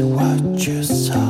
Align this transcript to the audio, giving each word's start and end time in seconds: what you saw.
what 0.00 0.66
you 0.66 0.82
saw. 0.82 1.27